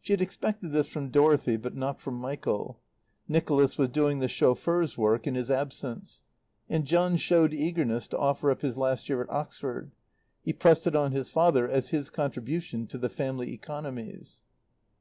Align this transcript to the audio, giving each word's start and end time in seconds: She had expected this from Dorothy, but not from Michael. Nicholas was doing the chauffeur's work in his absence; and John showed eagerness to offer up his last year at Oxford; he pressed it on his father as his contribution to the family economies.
She 0.00 0.12
had 0.12 0.20
expected 0.20 0.72
this 0.72 0.88
from 0.88 1.10
Dorothy, 1.10 1.56
but 1.56 1.76
not 1.76 2.00
from 2.00 2.16
Michael. 2.16 2.80
Nicholas 3.28 3.78
was 3.78 3.88
doing 3.90 4.18
the 4.18 4.26
chauffeur's 4.26 4.98
work 4.98 5.28
in 5.28 5.36
his 5.36 5.48
absence; 5.48 6.22
and 6.68 6.84
John 6.84 7.16
showed 7.16 7.54
eagerness 7.54 8.08
to 8.08 8.18
offer 8.18 8.50
up 8.50 8.62
his 8.62 8.76
last 8.76 9.08
year 9.08 9.22
at 9.22 9.30
Oxford; 9.30 9.92
he 10.42 10.52
pressed 10.52 10.88
it 10.88 10.96
on 10.96 11.12
his 11.12 11.30
father 11.30 11.68
as 11.68 11.90
his 11.90 12.10
contribution 12.10 12.88
to 12.88 12.98
the 12.98 13.08
family 13.08 13.52
economies. 13.52 14.42